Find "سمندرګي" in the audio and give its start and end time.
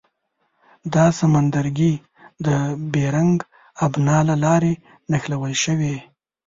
1.19-1.93